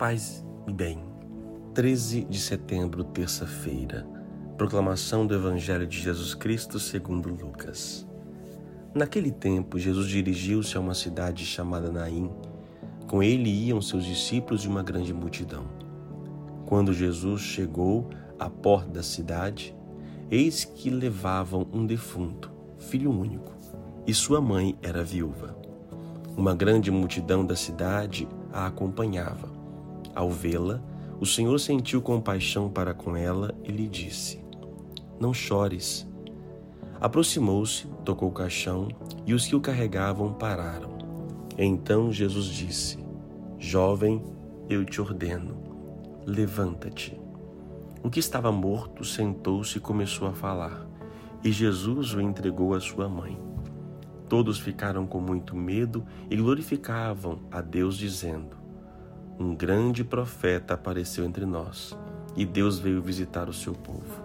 Paz 0.00 0.42
e 0.66 0.72
bem. 0.72 0.98
13 1.74 2.24
de 2.24 2.40
setembro, 2.40 3.04
terça-feira. 3.04 4.08
Proclamação 4.56 5.26
do 5.26 5.34
Evangelho 5.34 5.86
de 5.86 6.00
Jesus 6.00 6.34
Cristo 6.34 6.80
segundo 6.80 7.28
Lucas. 7.28 8.08
Naquele 8.94 9.30
tempo, 9.30 9.78
Jesus 9.78 10.08
dirigiu-se 10.08 10.74
a 10.74 10.80
uma 10.80 10.94
cidade 10.94 11.44
chamada 11.44 11.92
Naim. 11.92 12.30
Com 13.08 13.22
ele 13.22 13.50
iam 13.50 13.82
seus 13.82 14.06
discípulos 14.06 14.64
e 14.64 14.68
uma 14.68 14.82
grande 14.82 15.12
multidão. 15.12 15.66
Quando 16.64 16.94
Jesus 16.94 17.42
chegou 17.42 18.08
à 18.38 18.48
porta 18.48 18.88
da 18.88 19.02
cidade, 19.02 19.76
eis 20.30 20.64
que 20.64 20.88
levavam 20.88 21.66
um 21.74 21.84
defunto, 21.84 22.50
filho 22.78 23.10
único, 23.10 23.52
e 24.06 24.14
sua 24.14 24.40
mãe 24.40 24.78
era 24.80 25.04
viúva. 25.04 25.54
Uma 26.38 26.54
grande 26.54 26.90
multidão 26.90 27.44
da 27.44 27.54
cidade 27.54 28.26
a 28.50 28.66
acompanhava 28.66 29.59
ao 30.20 30.30
vê-la, 30.30 30.82
o 31.18 31.24
Senhor 31.24 31.58
sentiu 31.58 32.02
compaixão 32.02 32.68
para 32.68 32.92
com 32.92 33.16
ela 33.16 33.54
e 33.64 33.72
lhe 33.72 33.88
disse: 33.88 34.44
Não 35.18 35.32
chores. 35.32 36.06
Aproximou-se, 37.00 37.86
tocou 38.04 38.28
o 38.28 38.32
caixão 38.32 38.88
e 39.26 39.32
os 39.32 39.46
que 39.46 39.56
o 39.56 39.60
carregavam 39.60 40.34
pararam. 40.34 40.98
Então 41.56 42.12
Jesus 42.12 42.46
disse: 42.46 42.98
Jovem, 43.58 44.22
eu 44.68 44.84
te 44.84 45.00
ordeno, 45.00 45.56
levanta-te. 46.26 47.18
O 48.02 48.10
que 48.10 48.20
estava 48.20 48.52
morto 48.52 49.04
sentou-se 49.04 49.78
e 49.78 49.80
começou 49.80 50.28
a 50.28 50.32
falar, 50.32 50.86
e 51.42 51.50
Jesus 51.50 52.12
o 52.12 52.20
entregou 52.20 52.74
à 52.74 52.80
sua 52.80 53.08
mãe. 53.08 53.40
Todos 54.28 54.58
ficaram 54.58 55.06
com 55.06 55.20
muito 55.20 55.56
medo 55.56 56.04
e 56.28 56.36
glorificavam 56.36 57.40
a 57.50 57.62
Deus, 57.62 57.96
dizendo: 57.96 58.59
um 59.40 59.54
grande 59.54 60.04
profeta 60.04 60.74
apareceu 60.74 61.24
entre 61.24 61.46
nós 61.46 61.96
e 62.36 62.44
Deus 62.44 62.78
veio 62.78 63.00
visitar 63.00 63.48
o 63.48 63.54
seu 63.54 63.72
povo. 63.72 64.22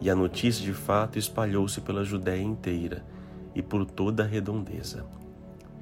E 0.00 0.08
a 0.08 0.14
notícia 0.14 0.64
de 0.64 0.72
fato 0.72 1.18
espalhou-se 1.18 1.80
pela 1.80 2.04
Judéia 2.04 2.40
inteira 2.40 3.04
e 3.52 3.60
por 3.60 3.84
toda 3.84 4.22
a 4.22 4.26
redondeza. 4.26 5.04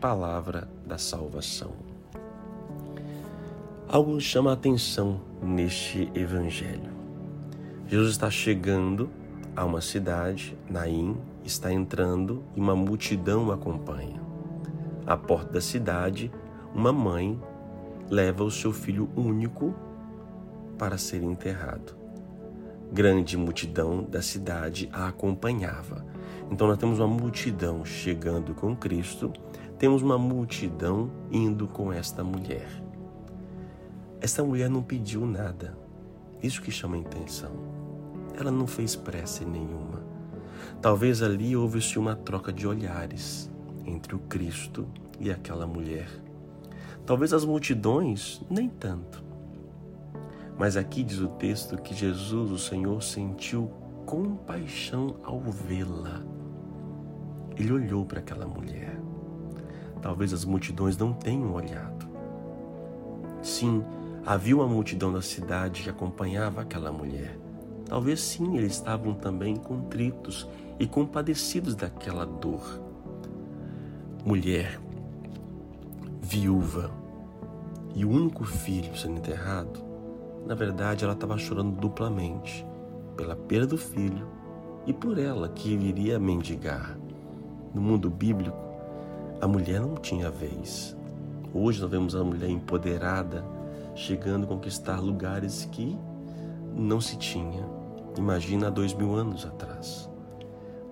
Palavra 0.01 0.67
da 0.87 0.97
salvação. 0.97 1.73
Algo 3.87 4.19
chama 4.19 4.51
a 4.51 4.55
atenção 4.55 5.21
neste 5.43 6.11
evangelho. 6.15 6.91
Jesus 7.87 8.13
está 8.13 8.31
chegando 8.31 9.11
a 9.55 9.67
uma 9.67 9.83
cidade, 9.83 10.57
Naim, 10.71 11.15
está 11.45 11.71
entrando 11.71 12.43
e 12.57 12.61
uma 12.61 12.75
multidão 12.75 13.49
o 13.49 13.53
acompanha. 13.53 14.23
À 15.07 15.15
porta 15.15 15.53
da 15.53 15.61
cidade, 15.61 16.33
uma 16.75 16.91
mãe 16.91 17.39
leva 18.11 18.45
o 18.45 18.51
seu 18.51 18.73
filho 18.73 19.09
único 19.17 19.75
para 20.79 20.99
ser 20.99 21.23
enterrado. 21.23 21.97
Grande 22.93 23.37
multidão 23.37 24.03
da 24.03 24.21
cidade 24.21 24.89
a 24.93 25.09
acompanhava. 25.09 26.05
Então 26.51 26.67
nós 26.67 26.77
temos 26.77 26.99
uma 26.99 27.09
multidão 27.09 27.85
chegando 27.85 28.55
com 28.55 28.77
Cristo, 28.77 29.33
temos 29.79 30.03
uma 30.03 30.19
multidão 30.19 31.11
indo 31.31 31.67
com 31.67 31.93
esta 31.93 32.23
mulher. 32.23 32.69
Esta 34.21 34.45
mulher 34.45 34.69
não 34.69 34.83
pediu 34.83 35.27
nada. 35.27 35.77
Isso 36.43 36.61
que 36.61 36.71
chama 36.71 36.97
a 36.97 37.01
atenção. 37.01 37.53
Ela 38.39 38.51
não 38.51 38.67
fez 38.67 38.95
prece 38.95 39.45
nenhuma. 39.45 40.03
Talvez 40.81 41.23
ali 41.23 41.57
houve-se 41.57 41.99
uma 41.99 42.15
troca 42.15 42.53
de 42.53 42.67
olhares 42.67 43.51
entre 43.87 44.15
o 44.15 44.19
Cristo 44.19 44.87
e 45.19 45.31
aquela 45.31 45.67
mulher. 45.67 46.09
Talvez 47.05 47.33
as 47.33 47.45
multidões, 47.45 48.41
nem 48.49 48.69
tanto. 48.69 49.23
Mas 50.59 50.77
aqui 50.77 51.03
diz 51.03 51.19
o 51.19 51.29
texto 51.29 51.77
que 51.77 51.95
Jesus, 51.95 52.51
o 52.51 52.59
Senhor, 52.59 53.03
sentiu 53.03 53.71
compaixão 54.07 55.17
ao 55.25 55.41
vê-la. 55.41 56.23
Ele 57.57 57.73
olhou 57.73 58.05
para 58.05 58.21
aquela 58.21 58.47
mulher. 58.47 58.99
Talvez 60.01 60.33
as 60.33 60.45
multidões 60.45 60.97
não 60.97 61.13
tenham 61.13 61.53
olhado. 61.53 62.09
Sim, 63.43 63.85
havia 64.25 64.55
uma 64.55 64.67
multidão 64.67 65.13
da 65.13 65.23
cidade 65.23 65.83
que 65.83 65.91
acompanhava 65.91 66.61
aquela 66.61 66.93
mulher. 66.93 67.37
Talvez 67.87 68.21
sim, 68.21 68.57
eles 68.57 68.73
estavam 68.73 69.15
também 69.15 69.57
contritos 69.57 70.49
e 70.79 70.87
compadecidos 70.87 71.75
daquela 71.75 72.25
dor. 72.25 72.81
Mulher, 74.25 74.81
viúva 76.33 76.91
e 77.95 78.07
o 78.07 78.11
único 78.11 78.43
filho 78.43 78.97
sendo 78.97 79.19
enterrado, 79.19 79.85
na 80.47 80.55
verdade 80.55 81.05
ela 81.05 81.13
estava 81.13 81.37
chorando 81.37 81.79
duplamente 81.79 82.67
pela 83.15 83.37
perda 83.37 83.67
do 83.67 83.77
filho 83.77 84.27
e 84.87 84.95
por 84.95 85.19
ela 85.19 85.51
que 85.51 85.69
iria 85.69 86.19
mendigar. 86.19 86.97
No 87.75 87.83
mundo 87.83 88.09
bíblico, 88.09 88.57
a 89.43 89.47
mulher 89.47 89.83
não 89.83 89.97
tinha 89.97 90.31
vez. 90.31 90.97
Hoje 91.53 91.83
nós 91.83 91.91
vemos 91.91 92.17
a 92.17 92.25
mulher 92.25 92.49
empoderada 92.49 93.45
chegando 93.95 94.45
a 94.45 94.49
conquistar 94.49 95.01
lugares 95.01 95.69
que 95.71 95.99
não 96.75 96.99
se 96.99 97.19
tinha. 97.19 97.63
Imagina 98.17 98.69
há 98.69 98.71
dois 98.71 98.95
mil 98.95 99.15
anos 99.15 99.45
atrás. 99.45 100.09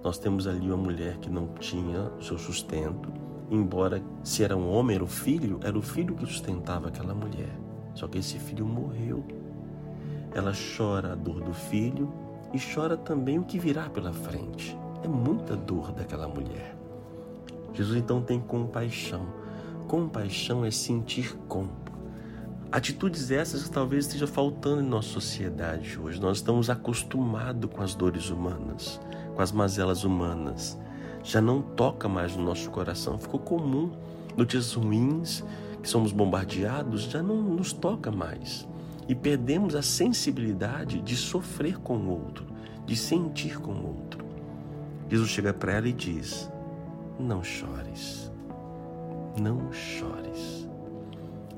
Nós 0.04 0.18
temos 0.18 0.46
ali 0.46 0.66
uma 0.66 0.76
mulher 0.76 1.16
que 1.16 1.30
não 1.30 1.48
tinha 1.54 2.12
o 2.18 2.22
seu 2.22 2.36
sustento, 2.36 3.10
embora 3.50 4.00
se 4.22 4.44
era 4.44 4.56
um 4.56 4.70
homem, 4.70 4.94
era 4.94 5.04
o 5.04 5.08
filho, 5.08 5.58
era 5.62 5.76
o 5.76 5.82
filho 5.82 6.14
que 6.14 6.24
sustentava 6.24 6.88
aquela 6.88 7.12
mulher. 7.12 7.50
Só 7.94 8.06
que 8.06 8.18
esse 8.18 8.38
filho 8.38 8.64
morreu. 8.64 9.24
Ela 10.32 10.52
chora 10.76 11.12
a 11.12 11.14
dor 11.16 11.40
do 11.40 11.52
filho 11.52 12.12
e 12.54 12.58
chora 12.58 12.96
também 12.96 13.38
o 13.38 13.44
que 13.44 13.58
virá 13.58 13.90
pela 13.90 14.12
frente. 14.12 14.78
É 15.02 15.08
muita 15.08 15.56
dor 15.56 15.90
daquela 15.92 16.28
mulher. 16.28 16.76
Jesus 17.74 17.98
então 17.98 18.22
tem 18.22 18.40
compaixão. 18.40 19.26
Compaixão 19.88 20.64
é 20.64 20.70
sentir 20.70 21.36
com. 21.48 21.66
Atitudes 22.70 23.32
essas 23.32 23.64
que 23.64 23.70
talvez 23.70 24.06
esteja 24.06 24.28
faltando 24.28 24.80
em 24.80 24.86
nossa 24.86 25.08
sociedade 25.08 25.98
hoje. 25.98 26.20
Nós 26.20 26.36
estamos 26.36 26.70
acostumados 26.70 27.68
com 27.68 27.82
as 27.82 27.96
dores 27.96 28.30
humanas, 28.30 29.00
com 29.34 29.42
as 29.42 29.50
mazelas 29.50 30.04
humanas 30.04 30.78
já 31.22 31.40
não 31.40 31.60
toca 31.60 32.08
mais 32.08 32.36
no 32.36 32.44
nosso 32.44 32.70
coração, 32.70 33.18
ficou 33.18 33.40
comum. 33.40 33.90
Notícias 34.36 34.72
ruins, 34.74 35.44
que 35.82 35.88
somos 35.88 36.12
bombardeados, 36.12 37.02
já 37.02 37.22
não 37.22 37.36
nos 37.42 37.72
toca 37.72 38.10
mais. 38.10 38.66
E 39.08 39.14
perdemos 39.14 39.74
a 39.74 39.82
sensibilidade 39.82 41.00
de 41.00 41.16
sofrer 41.16 41.78
com 41.78 41.96
o 41.96 42.10
outro, 42.10 42.46
de 42.86 42.96
sentir 42.96 43.58
com 43.58 43.72
o 43.72 43.86
outro. 43.86 44.24
Jesus 45.08 45.30
chega 45.30 45.52
para 45.52 45.72
ela 45.72 45.88
e 45.88 45.92
diz: 45.92 46.50
Não 47.18 47.42
chores, 47.42 48.30
não 49.40 49.72
chores. 49.72 50.68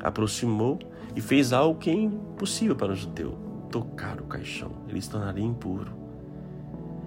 Aproximou 0.01 0.79
e 1.15 1.21
fez 1.21 1.53
algo 1.53 1.79
que 1.79 1.91
é 1.91 1.95
impossível 1.95 2.75
para 2.75 2.93
o 2.93 2.97
judeu: 2.97 3.37
tocar 3.71 4.21
o 4.21 4.25
caixão. 4.25 4.71
Ele 4.89 5.01
se 5.01 5.11
tornaria 5.11 5.45
impuro. 5.45 5.93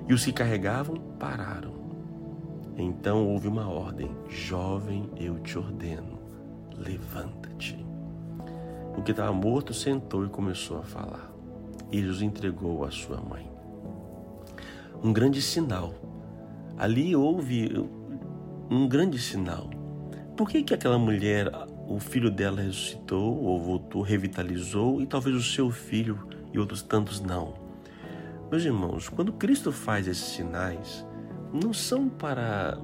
E 0.08 0.14
os 0.14 0.24
que 0.24 0.32
carregavam 0.32 0.98
pararam. 1.20 1.85
Então 2.78 3.26
houve 3.28 3.48
uma 3.48 3.68
ordem: 3.68 4.10
Jovem, 4.28 5.10
eu 5.16 5.40
te 5.40 5.58
ordeno, 5.58 6.20
levanta-te. 6.78 7.86
O 8.98 9.02
que 9.02 9.12
estava 9.12 9.32
morto 9.34 9.74
sentou 9.74 10.26
e 10.26 10.30
começou 10.30 10.80
a 10.80 10.84
falar. 10.84 11.32
E 11.92 12.02
Jesus 12.02 12.22
entregou 12.22 12.84
a 12.84 12.92
sua 12.92 13.18
mãe. 13.18 13.50
Um 15.04 15.14
grande 15.14 15.42
sinal. 15.42 15.94
Ali 16.78 17.16
houve 17.16 17.88
um 18.70 18.88
grande 18.88 19.20
sinal. 19.20 19.70
Por 20.36 20.50
que, 20.50 20.64
que 20.64 20.74
aquela 20.74 20.98
mulher, 20.98 21.50
o 21.88 22.00
filho 22.00 22.30
dela 22.30 22.62
ressuscitou 22.62 23.42
ou 23.42 23.62
voltou, 23.62 24.02
revitalizou 24.02 25.02
e 25.02 25.06
talvez 25.06 25.36
o 25.36 25.42
seu 25.42 25.72
filho 25.72 26.28
e 26.52 26.60
outros 26.60 26.82
tantos 26.82 27.22
não? 27.22 27.54
Meus 28.52 28.64
irmãos, 28.64 29.08
quando 29.08 29.34
Cristo 29.34 29.72
faz 29.72 30.08
esses 30.08 30.36
sinais, 30.36 31.06
não 31.56 31.74
são 31.74 32.10
para, 32.10 32.78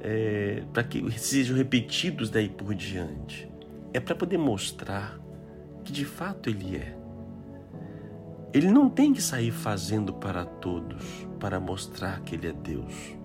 é, 0.00 0.62
para 0.72 0.82
que 0.82 1.10
sejam 1.18 1.56
repetidos 1.56 2.30
daí 2.30 2.48
por 2.48 2.74
diante. 2.74 3.50
É 3.92 4.00
para 4.00 4.14
poder 4.14 4.38
mostrar 4.38 5.18
que 5.84 5.92
de 5.92 6.04
fato 6.04 6.48
Ele 6.48 6.76
é. 6.76 6.96
Ele 8.52 8.70
não 8.70 8.88
tem 8.88 9.12
que 9.12 9.22
sair 9.22 9.50
fazendo 9.50 10.12
para 10.14 10.44
todos 10.44 11.04
para 11.38 11.60
mostrar 11.60 12.20
que 12.20 12.34
Ele 12.34 12.48
é 12.48 12.52
Deus. 12.52 13.16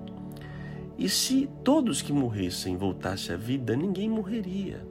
E 0.98 1.08
se 1.10 1.50
todos 1.64 2.02
que 2.02 2.14
morressem 2.14 2.78
voltassem 2.78 3.34
à 3.34 3.38
vida, 3.38 3.76
ninguém 3.76 4.10
morreria. 4.10 4.86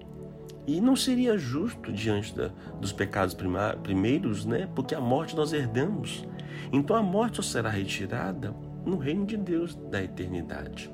E 0.67 0.81
não 0.81 0.97
seria 0.97 1.37
justo 1.37 1.93
diante 1.93 2.35
da, 2.35 2.49
dos 2.81 2.93
pecados 2.93 3.37
primeiros, 3.83 4.45
né? 4.45 4.69
Porque 4.75 4.95
a 4.95 5.01
morte 5.01 5.37
nós 5.37 5.53
herdamos. 5.53 6.27
Então 6.73 6.97
a 6.97 7.03
morte 7.03 7.37
só 7.37 7.43
será 7.43 7.71
retirada 7.71 8.55
no 8.85 8.97
reino 8.97 9.27
de 9.27 9.37
Deus 9.37 9.75
da 9.75 10.03
eternidade. 10.03 10.91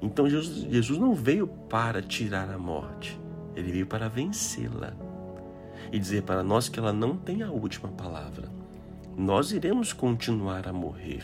Então 0.00 0.28
Jesus, 0.28 0.70
Jesus 0.70 0.98
não 0.98 1.14
veio 1.14 1.46
para 1.46 2.02
tirar 2.02 2.50
a 2.50 2.58
morte, 2.58 3.18
ele 3.54 3.72
veio 3.72 3.86
para 3.86 4.08
vencê-la. 4.08 4.92
e 5.92 5.98
dizer 5.98 6.22
para 6.22 6.42
nós 6.42 6.68
que 6.68 6.78
ela 6.78 6.92
não 6.92 7.16
tem 7.16 7.42
a 7.42 7.50
última 7.50 7.88
palavra. 7.88 8.48
Nós 9.16 9.52
iremos 9.52 9.92
continuar 9.92 10.68
a 10.68 10.72
morrer. 10.72 11.22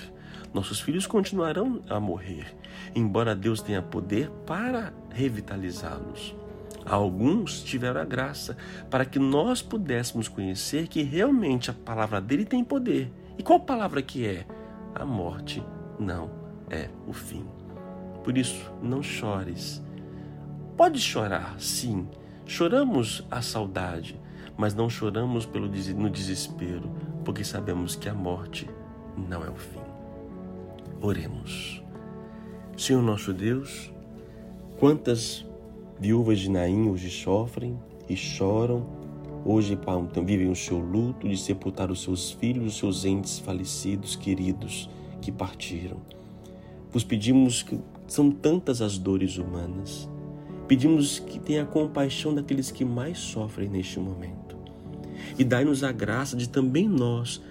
Nossos 0.52 0.80
filhos 0.80 1.06
continuarão 1.06 1.82
a 1.88 1.98
morrer, 1.98 2.54
embora 2.94 3.34
Deus 3.34 3.62
tenha 3.62 3.82
poder 3.82 4.30
para 4.46 4.92
revitalizá-los. 5.10 6.34
Alguns 6.84 7.62
tiveram 7.62 8.00
a 8.00 8.04
graça 8.04 8.56
para 8.90 9.04
que 9.04 9.18
nós 9.18 9.62
pudéssemos 9.62 10.28
conhecer 10.28 10.88
que 10.88 11.02
realmente 11.02 11.70
a 11.70 11.74
palavra 11.74 12.20
dele 12.20 12.44
tem 12.44 12.64
poder. 12.64 13.10
E 13.38 13.42
qual 13.42 13.60
palavra 13.60 14.02
que 14.02 14.26
é? 14.26 14.44
A 14.94 15.04
morte 15.04 15.62
não 15.98 16.30
é 16.70 16.88
o 17.06 17.12
fim. 17.12 17.44
Por 18.22 18.36
isso, 18.36 18.72
não 18.82 19.02
chores. 19.02 19.82
Pode 20.76 21.00
chorar, 21.00 21.56
sim. 21.58 22.08
Choramos 22.46 23.26
a 23.30 23.40
saudade, 23.42 24.20
mas 24.56 24.74
não 24.74 24.88
choramos 24.88 25.46
pelo 25.46 25.68
no 25.68 26.10
desespero, 26.10 26.90
porque 27.24 27.44
sabemos 27.44 27.96
que 27.96 28.08
a 28.08 28.14
morte 28.14 28.68
não 29.16 29.44
é 29.44 29.50
o 29.50 29.56
fim. 29.56 29.80
Oremos. 31.00 31.82
Senhor 32.76 33.02
nosso 33.02 33.32
Deus, 33.32 33.92
quantas 34.78 35.44
viúvas 35.98 36.40
de 36.40 36.50
Naim 36.50 36.88
hoje 36.88 37.10
sofrem 37.10 37.78
e 38.08 38.16
choram, 38.16 38.86
hoje 39.44 39.78
vivem 40.24 40.50
o 40.50 40.56
seu 40.56 40.78
luto 40.78 41.28
de 41.28 41.36
sepultar 41.36 41.90
os 41.90 42.02
seus 42.02 42.30
filhos, 42.32 42.74
os 42.74 42.78
seus 42.78 43.04
entes 43.04 43.38
falecidos, 43.38 44.16
queridos, 44.16 44.88
que 45.20 45.32
partiram. 45.32 45.98
Vos 46.90 47.04
pedimos 47.04 47.62
que 47.62 47.78
são 48.06 48.30
tantas 48.30 48.82
as 48.82 48.98
dores 48.98 49.38
humanas. 49.38 50.08
Pedimos 50.68 51.18
que 51.18 51.38
tenha 51.38 51.64
compaixão 51.64 52.34
daqueles 52.34 52.70
que 52.70 52.84
mais 52.84 53.18
sofrem 53.18 53.68
neste 53.68 53.98
momento. 53.98 54.56
E 55.38 55.44
dai-nos 55.44 55.82
a 55.82 55.92
graça 55.92 56.36
de 56.36 56.48
também 56.48 56.88
nós 56.88 57.42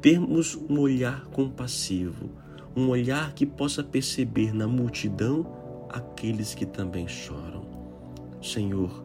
termos 0.00 0.54
um 0.68 0.78
olhar 0.78 1.26
compassivo, 1.26 2.30
um 2.76 2.88
olhar 2.88 3.32
que 3.32 3.44
possa 3.44 3.82
perceber 3.82 4.54
na 4.54 4.68
multidão 4.68 5.44
aqueles 5.88 6.54
que 6.54 6.64
também 6.64 7.08
choram. 7.08 7.62
Senhor, 8.40 9.04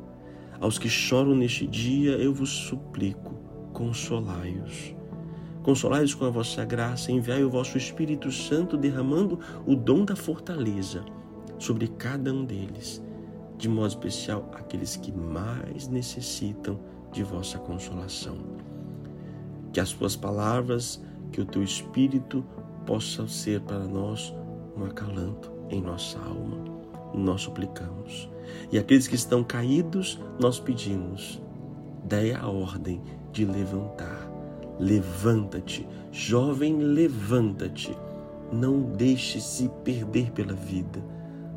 aos 0.60 0.78
que 0.78 0.90
choram 0.90 1.36
neste 1.36 1.68
dia, 1.68 2.12
eu 2.12 2.34
vos 2.34 2.50
suplico, 2.50 3.34
consolai-os. 3.74 4.96
Consolai-os 5.64 6.14
com 6.14 6.26
a 6.26 6.30
vossa 6.30 6.66
graça, 6.66 7.12
enviai 7.12 7.44
o 7.44 7.50
vosso 7.50 7.78
Espírito 7.78 8.32
Santo, 8.32 8.76
derramando 8.76 9.40
o 9.66 9.76
dom 9.76 10.04
da 10.04 10.16
fortaleza 10.16 11.06
sobre 11.58 11.88
cada 11.88 12.34
um 12.34 12.44
deles, 12.44 13.02
de 13.58 13.70
modo 13.70 13.88
especial 13.88 14.50
aqueles 14.54 14.98
que 14.98 15.12
mais 15.12 15.88
necessitam 15.88 16.80
de 17.12 17.24
vossa 17.24 17.58
consolação. 17.58 18.38
Que 19.72 19.80
as 19.80 19.92
tuas 19.92 20.16
palavras, 20.16 21.02
que 21.32 21.40
o 21.40 21.46
teu 21.46 21.64
Espírito 21.64 22.44
possa 22.86 23.28
ser 23.28 23.62
para 23.62 23.80
nós 23.80 24.34
um 24.76 24.84
acalanto 24.84 25.52
em 25.70 25.82
nossa 25.82 26.20
alma. 26.20 26.73
Nós 27.14 27.42
suplicamos. 27.42 28.30
E 28.72 28.78
aqueles 28.78 29.08
que 29.08 29.16
estão 29.16 29.44
caídos, 29.44 30.20
nós 30.40 30.60
pedimos, 30.60 31.42
dai 32.04 32.34
a 32.34 32.48
ordem 32.48 33.02
de 33.32 33.46
levantar. 33.46 34.30
Levanta-te, 34.80 35.88
jovem, 36.12 36.78
levanta-te. 36.78 37.96
Não 38.52 38.82
deixe-se 38.82 39.70
perder 39.84 40.32
pela 40.32 40.54
vida. 40.54 41.04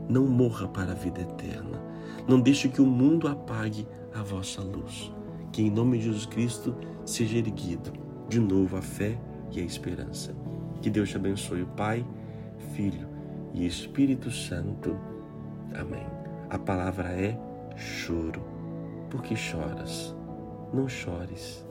Não 0.08 0.26
morra 0.26 0.68
para 0.68 0.92
a 0.92 0.94
vida 0.94 1.20
eterna. 1.20 1.80
Não 2.28 2.40
deixe 2.40 2.68
que 2.68 2.80
o 2.80 2.86
mundo 2.86 3.28
apague 3.28 3.86
a 4.14 4.22
vossa 4.22 4.62
luz. 4.62 5.12
Que 5.52 5.62
em 5.62 5.70
nome 5.70 5.98
de 5.98 6.04
Jesus 6.04 6.26
Cristo 6.26 6.74
seja 7.04 7.38
erguido 7.38 7.92
de 8.28 8.40
novo 8.40 8.76
a 8.76 8.82
fé 8.82 9.18
e 9.52 9.60
a 9.60 9.64
esperança. 9.64 10.34
Que 10.80 10.90
Deus 10.90 11.10
te 11.10 11.16
abençoe, 11.16 11.64
Pai, 11.76 12.04
Filho 12.74 13.08
e 13.54 13.66
Espírito 13.66 14.30
Santo. 14.30 14.96
Amém. 15.74 16.06
A 16.50 16.58
palavra 16.58 17.08
é 17.10 17.38
choro. 17.76 18.42
Por 19.10 19.22
que 19.22 19.36
choras? 19.36 20.14
Não 20.72 20.88
chores. 20.88 21.66